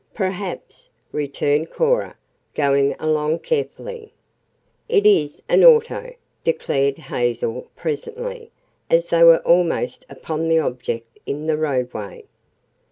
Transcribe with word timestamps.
"Perhaps," 0.15 0.89
returned 1.11 1.69
Cora, 1.69 2.15
going 2.55 2.95
along 2.97 3.37
carefully. 3.37 4.11
"It 4.89 5.05
is 5.05 5.43
an 5.47 5.63
auto," 5.63 6.15
declared 6.43 6.97
Hazel 6.97 7.67
presently, 7.75 8.49
as 8.89 9.09
they 9.09 9.23
were 9.23 9.41
almost 9.45 10.07
upon 10.09 10.47
the 10.47 10.57
object 10.57 11.19
in 11.27 11.45
the 11.45 11.55
roadway. 11.55 12.23